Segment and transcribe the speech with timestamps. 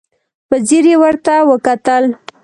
[0.49, 2.03] په ځير يې ورته وکتل.